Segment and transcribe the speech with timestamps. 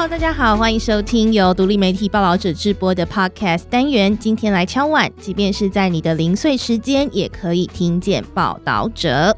[0.00, 4.16] Hello，大家好，欢迎收听由独立媒体报道者制播的 Podcast 单元。
[4.16, 9.36] 今天来敲碗，即便是在你的零碎时间，也可以听见报道者。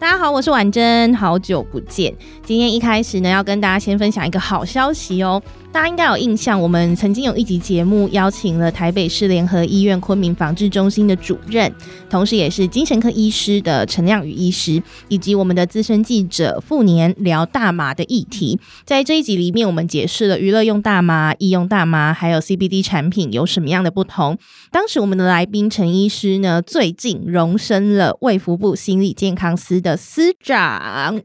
[0.00, 2.10] 大家好，我是婉珍，好久不见。
[2.42, 5.42] 今天一开始呢，要跟大家先分享一个好消息哦。
[5.70, 11.70] 大家应该有印象，我们曾经有一集节目邀请了台北市联合医院昆明防治中心的主任，
[12.08, 18.58] 同时也是精神科医师的陈亮宇医师，以及我们的资深记者傅年聊大麻的议题。
[18.84, 24.38] 在这一集里面，我们解释了娱乐用大麻、医用大麻还有 CBD 产品有什么样的不同。
[24.72, 31.22] 当时我们的来宾陈医师呢，最近荣升了卫福部心理健康司的司长。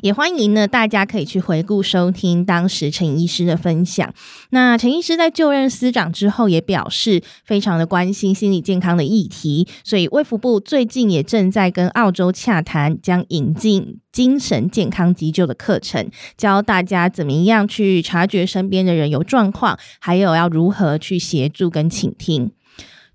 [0.00, 4.14] 也欢迎呢，大家可以去回顾收听当时陈医师的分享。
[4.50, 22.52] 那陈医师在就任司长之后，也表示非常的关心心理健康的议题，所以卫福部最近也正在跟澳洲洽谈，将引进精神健康急救的课程，教大家怎么样去察觉身边的人有状况，还有要如何去协助跟倾听。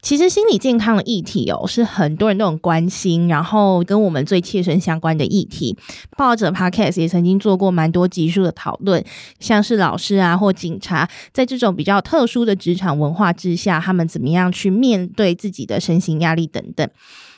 [0.01, 5.77] 其实心理健康的议题哦，是很多人都很关心，然后跟我们最切身相关的议题。
[6.17, 9.03] 报道者 Podcast 也曾经做过蛮多集数的讨论，
[9.39, 16.89] 像是老师啊或警察，在这种比较特殊的职场文化之下，他们怎么样去面对自己的身心压力等等。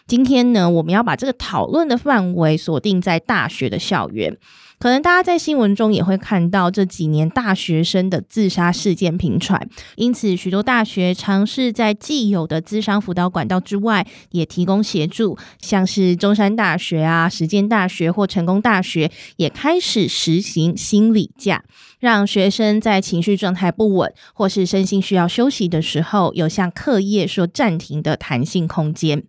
[0.08, 4.38] 今天呢，我们要把这个讨论的范围锁定在大学的校园。
[4.84, 21.64] 可能大家在新闻中也会看到这几年大学生的自杀事件频传，因此许多大学尝试在既有的资商辅导管道之外，也提供协助，像是中山大学啊、实践大学或成功大学也开始实行心理假，
[22.02, 29.24] 让学生在情绪状态不稳或是身心需要休息的时候，有向课业说暂停的弹性空间。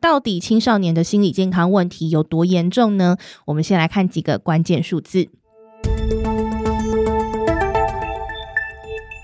[0.00, 3.18] 到底青少年的心理健康问题有多严重呢？
[3.44, 5.28] 我们先来看几个关键数字。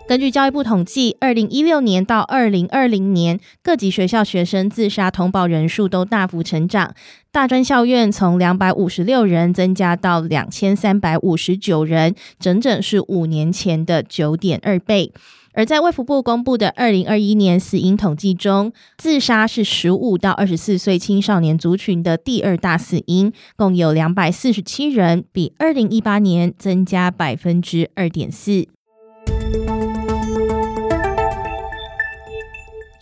[0.08, 6.94] 根据教育部统计，二零一六年到二零二零年，各级学校学生自杀通报人数都大幅成长。
[7.32, 15.12] 大专校院从两百五十六人增加到两千三百五十九人，整整是五年前的九点二倍。
[15.56, 28.68] 而在卫福部公布的二零二一年死因统计中，自杀是十五到二十四岁青少年族群的第二大死因，共有两百四十七人，比二零一八年增加百分之二点四。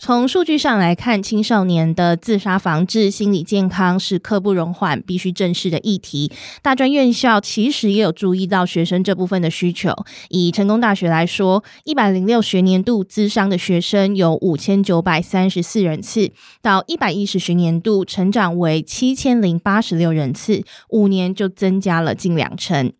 [0.05, 6.31] 从数据上来看，青少年的自杀防治、心理健康是刻不容缓、必须正视的议题。
[6.61, 9.91] 大专院校其实也有注意到学生这部分的需求。
[10.29, 16.29] 以成功大学来说，一百零六学年度咨商的学生有五千九百三十四人次，
[16.61, 22.93] 到一百一十学年度成长为七千零八十六人次，五年就增加了近两成。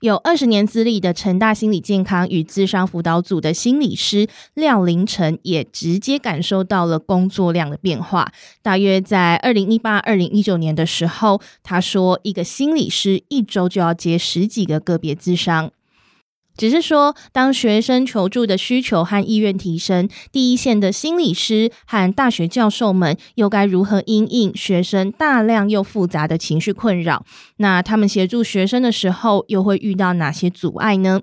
[0.00, 8.32] 有二十年资历的成大心理健康与智商辅导组的心理师廖凌晨也直接感受到了工作量的变化。
[8.62, 15.70] 大约在二零一八、二零一九年的时候，他说，一个心理师一周就要接十几个个别智商。
[16.60, 27.24] 只是说，当学生求助的需求和意愿提升，第一线的心理师和大学教授们又该如何因应学生大量又复杂的情绪困扰？
[27.56, 31.22] 那他们协助学生的时候，又会遇到哪些阻碍呢？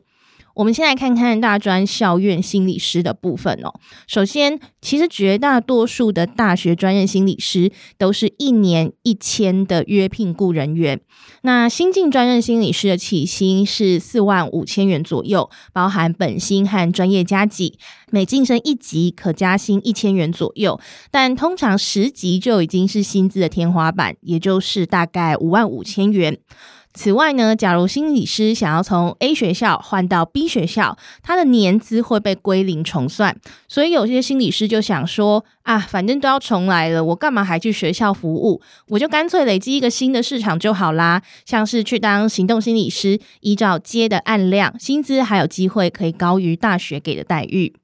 [0.57, 3.71] 我们先来看看大专校院心理师的部分哦。
[4.07, 10.99] 首先，其实绝大多数的大学专任心理师都是一年一签的约聘雇人员。
[11.43, 17.77] 那新进专任心理师的起薪是四万五千元左右，包含本薪和专业加给，
[18.09, 20.79] 每晋升一级可加薪一千元左右。
[21.11, 26.35] 但通常十级就已经是薪资的天花板，也就是大概五万五千元。
[26.97, 33.37] 此外呢，假如心理师想要从 A 学校换到 B 学校，他的年资会被归零重算，
[33.67, 38.59] 所以有些心理师就想说啊，反正都要重来了，我干嘛还去学校服务？
[38.87, 41.21] 我就干脆累积一个新的市场就好啦。
[41.45, 47.75] 像是去当行动心理师，依照接的案量，薪资还有机会可以高于大学给的待遇。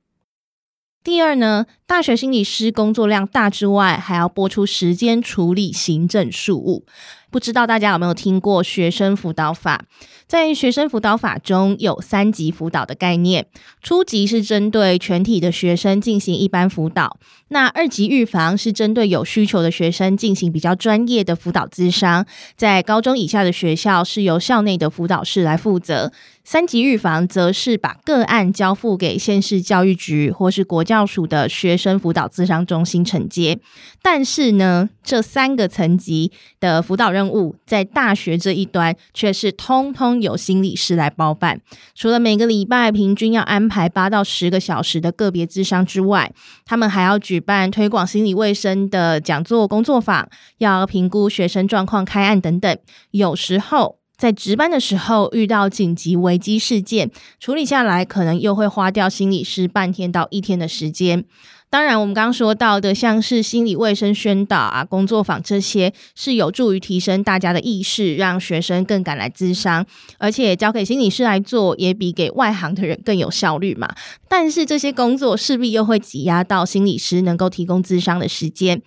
[1.04, 6.86] 第二呢，大学心理师工作量大之外，还要拨出时间处理行政事务。
[7.34, 9.86] 不知道大家有没有听过学生辅导法？
[10.28, 13.48] 在学生辅导法中有三级辅导的概念，
[13.82, 22.26] 初级是针对全体的学生进行一般辅导，那二级预防是针对有需求的学生进行比较专业的辅导咨商，
[22.56, 26.12] 在高中以下的学校是由校内的辅导室来负责，
[26.44, 33.60] 三级预防则是把个案交付给县市教育局或是国教署的学生辅导咨商中心承接。
[34.02, 41.60] 但是呢，这三个层级的辅导任务在大学这一端却是通通由心理师来包办。
[41.96, 46.32] 除了每个礼拜平均要安排八到十个小时的个别智商之外，
[46.66, 50.28] 他们还要举办推广心理卫生的讲座、工作坊，
[50.58, 52.78] 要评估学生状况、开案等等。
[53.12, 61.26] 有时候，在值班的时候遇到紧急危机事件，处理下来可能又会花掉心理师半天到一天的时间。
[61.74, 69.84] 当然，我们刚刚说到的，像是心理卫生宣导啊、工作坊这些，是有助于提升大家的意识，让学生更敢来咨商，
[70.20, 73.92] 而且交给心理师来做，也比给外行的人更有效率嘛。
[74.30, 78.84] 但是这些工作势必又会挤压到心理师能够提供咨商的时间。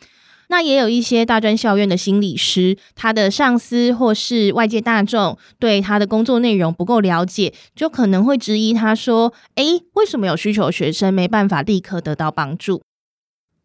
[0.48, 12.82] 那也有一些大专校院的心理师，他的上司或是外界大众对他的工作内容不够了解，就可能会质疑他说：“诶，为什么有需求学生没办法立刻得到帮助？”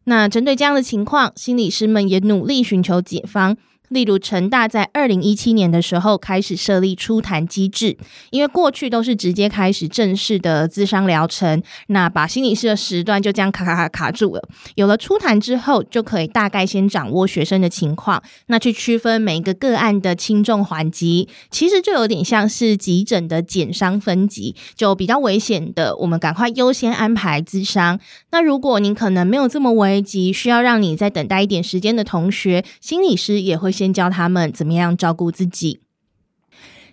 [0.06, 3.56] 那针对这样的情况，心理师们也努力寻求解方。
[3.92, 7.98] 例如，成大在二零一七年的时候开始设立初谈机制，
[8.30, 14.42] 因为过去都是直接开始正式的咨商疗程，那把心理师的时段就这样卡卡卡卡住了。
[14.76, 28.00] 有了初谈之后，就可以大概先掌握学生的情况，那去区分每一个个案的轻重缓急，其实就有点像是急诊的减伤分级，就比较危险的，我们赶快优先安排咨商。
[28.32, 33.70] 那如果您可能没有这么危急，需要让你再等待一点时间的同学，心理师也会。
[33.82, 35.80] 先教他们怎么样照顾自己。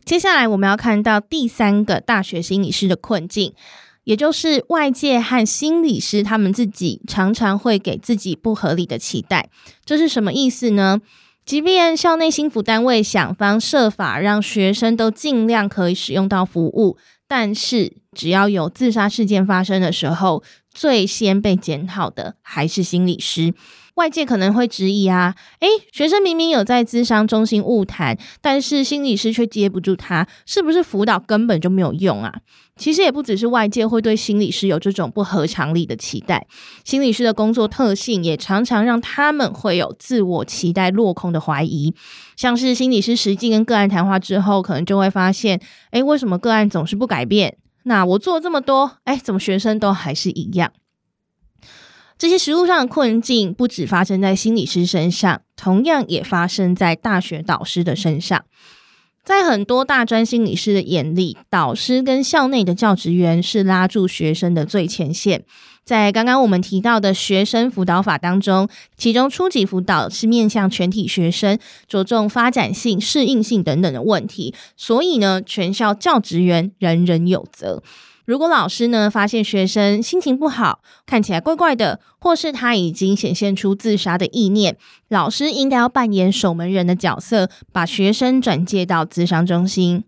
[0.06, 3.52] 接下来我们要看到第三个大学心理师的困境，
[4.04, 9.50] 也就是外界和心理师他们自己常常会给自己不合理的期待。
[9.84, 11.02] 这是什么意思呢？
[11.44, 16.96] 即便校内心辅单位想方设法让学生都尽量可以使用到服务，
[17.26, 20.42] 但是只要有自杀事件发生的时候，
[20.72, 23.52] 最先被检讨的还是心理师。
[23.98, 32.32] 外界可能会质疑啊，诶，学生明明有在咨商中心误谈，但是心理师却接不住他，是不是辅导根本就没有用啊？
[32.76, 36.46] 其实也不只是外界会对心理师有这种不合常理的期待，
[36.84, 41.92] 心理师的工作特性也常常让他们会有自我期待落空的怀疑。
[42.36, 45.60] 像是心理师实际跟个案谈话之后，可能就会发现，
[45.90, 47.56] 诶，为什么个案总是不改变？
[47.82, 50.70] 那我做这么多，诶，怎么学生都还是一样？
[52.18, 58.44] 这些实务上的困境不只发生在心理师身上，同样也发生在大学导师的身上。
[59.24, 65.44] 在很多大专心理师的眼里，导师跟校内的教职员是拉住学生的最前线。
[65.84, 71.56] 在刚刚我们提到的学生辅导法当中，其中初级辅导是面向全体学生，
[71.86, 77.82] 着重发展性、适应性等等的问题，所以呢，全校教职员人人有责。
[78.28, 84.76] 如果老师呢，发现学生心情不好，看起来怪怪的，或是他已经显现出自杀的意念，
[85.08, 90.04] 老师应该要扮演守门人的角色，把学生转介到咨商中心。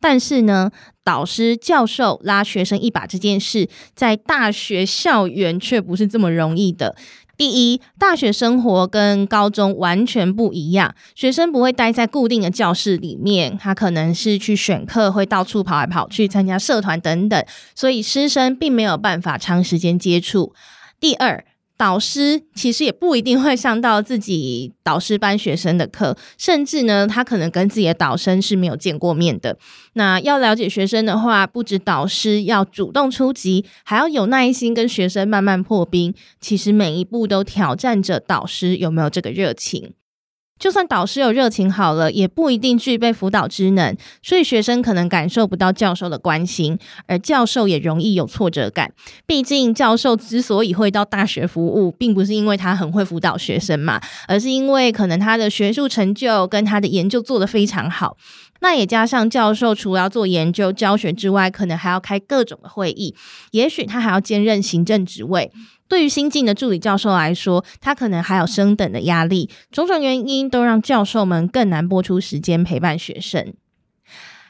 [0.00, 0.72] 但是呢，
[1.04, 6.96] 导师、教授拉学生一把这件事，在大学校园却不是这么容易的。
[7.36, 17.44] 第一，大学生活跟高中完全不一样，学生不会待在固定的教室里面，他可能是去选课，会到处跑来跑去，参加社团等等，
[17.74, 20.52] 所以师生并没有办法长时间接触。
[21.00, 21.44] 第二，
[21.82, 29.58] 导师其实也不一定会上到自己导师班学生的课，甚至呢，他可能跟自己的导生是没有见过面的。
[29.94, 36.14] 那要了解学生的话，不止导师要主动出击，还要有耐心跟学生慢慢破冰。
[36.40, 39.94] 其实每一步都挑战着导师有没有这个热情。
[40.62, 46.78] 就算导师有热情好了，也不一定具备辅导职能，所以学生可能感受不到教授的关心，
[47.08, 48.92] 而教授也容易有挫折感。
[49.26, 58.16] 毕竟教授之所以会到大学服务，并不是因为他很会辅导学生嘛，而是因为可能他的学术成就跟他的研究做得非常好。
[58.60, 63.12] 那也加上教授除了要做研究教学之外，可能还要开各种的会议，
[63.50, 65.50] 也许他还要兼任行政职位。
[65.92, 73.52] 对于新进的助理教授来说，他可能还有升等的压力，种种原因都让教授们更难拨出时间陪伴学生。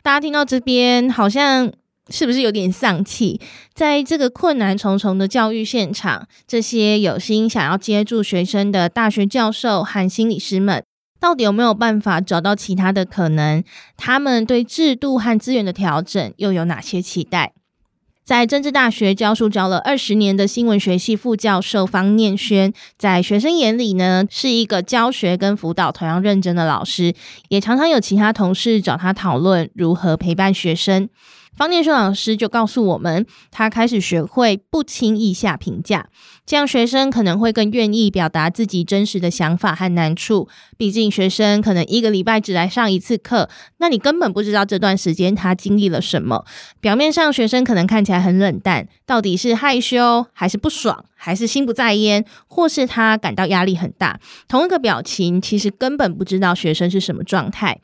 [0.05, 1.73] 大家听到这边，好像
[2.09, 3.41] 是不是有点丧气？
[3.75, 10.85] 在这个困难重重的教育现场，这些有心想要接住学生的大学教授和心理师们，
[11.19, 13.65] 到底有没有办法找到其他的可能？
[13.97, 17.53] 他们对制度和资源的调整又有哪些期待？
[18.33, 27.13] 在政治大学教书教了二十年的新闻学系副教授方念轩，在学生眼里呢，是一个教学跟辅导同样认真的老师，
[27.51, 31.11] 也常常有其他同事找他讨论如何陪伴学生。
[31.57, 36.09] 方念顺老师就告诉我们，他开始学会不轻易下评价，
[36.47, 40.49] 这样学生可能会更愿意表达自己真实的想法和难处。
[40.79, 46.45] 毕竟学生可能一个礼拜只来上一次课，那你根本不知道这段时间他经历了什么。
[46.81, 54.19] 表面上学生可能看起来很冷淡，到底是害羞还是不爽，还是心不在焉，或是他感到压力很大？
[54.49, 57.81] 同一个表情，其实根本不知道学生是什么状态。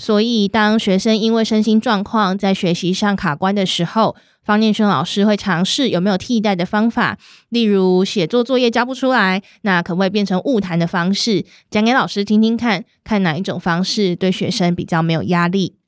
[0.00, 7.18] 所以，当学生因为身心状况在学习上卡关的时候，方念轩老师会尝试有没有替代的方法，
[7.50, 15.79] 例如写作作业交不出来，那可不可以变成误谈的方式，讲给老师听听看，看哪一种方式对学生比较没有压力。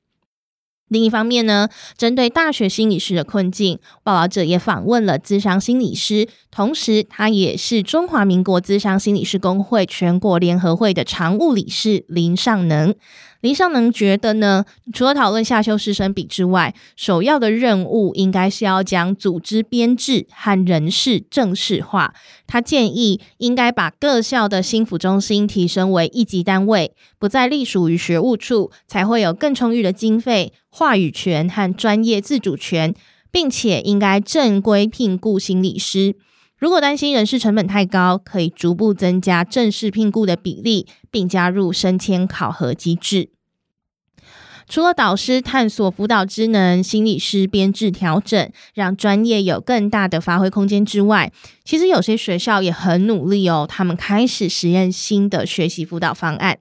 [0.93, 12.95] 另一方面呢，针对大学心理师的困境，报道者也访问了咨商心理师，同时他也是中华民国咨商心理师工会全国联合会的常务理事林尚能。
[13.41, 22.15] 林尚能觉得呢，除了讨论下修师生比之外，首要的任务应该是要将组织编制和人事正式化。
[22.47, 26.93] 他建议应该把各校的心辅中心提升为一级单位，
[27.23, 32.93] 不再隶属于学务处，才会有更充裕的经费、话语权和专业自主权，
[33.31, 36.17] 并且应该正规聘雇心理师。
[36.59, 43.31] 如果担心人事成本太高，可以逐步增加正式聘雇的比例，并加入升迁考核机制。
[44.69, 51.33] 除了导师探索辅导职能、心理师编制调整，让专业有更大的发挥空间之外，
[51.65, 53.65] 其实有些学校也很努力哦。
[53.69, 56.59] 他们开始实验新的学习辅导方案，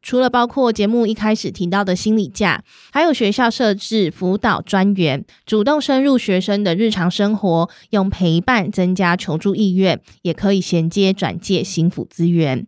[0.00, 2.62] 除了包括节目一开始提到的心理假，
[2.92, 12.66] 还有学校设置辅导专员，主动深入学生的日常生活，用陪伴增加求助意愿，也可以衔接转介心辅资源。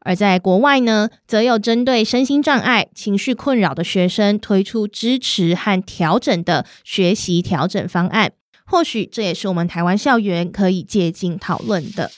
[0.00, 8.32] 而在国外呢，则有针对身心障碍、情绪困扰的学生推出支持和调整的学习调整方案。
[8.66, 12.10] 或许这也是我们台湾校园可以借鉴讨论的。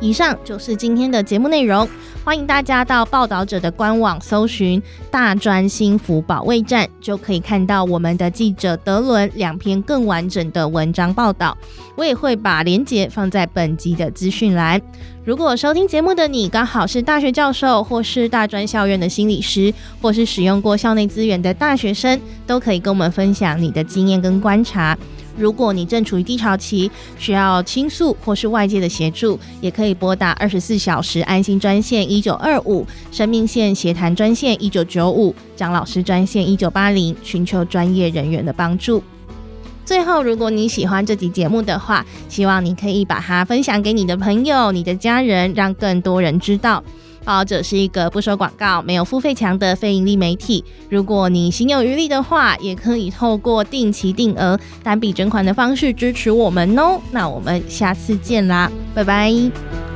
[0.00, 1.86] 以上就是今天的节目内容，
[2.24, 11.54] 欢迎大家到报道者的官网搜寻“大专心辅保卫战”，就可以看到我们的记者德伦两篇更完整的文章报道。
[11.96, 14.80] 我也会把连结放在本集的资讯栏。
[15.22, 24.96] 如果收听节目的你刚好是大学教授，或是大专校院的心理师，或是使用过校内资源的大学生，都可以跟我们分享你的经验跟观察。
[25.36, 39.02] 如果你正处于低潮期，需要倾诉或是外界的协助，也可以拨打二十四小时安心专线一九二五、生命线协谈专线一九九五、张老师专线一九八零，寻求专业人员的帮助。
[39.84, 46.84] 最后，如果你喜欢这集节目的话，希望你可以把它分享给你的朋友、你的家人，让更多人知道。
[47.24, 50.64] 报导者是一个不收广告、没有付费墙的非盈利媒体。
[50.88, 57.00] 如果你心有余力的话，也可以透过定期定额、单笔捐款的方式支持我们哦。
[57.12, 59.89] 那我们下次见啦，拜拜。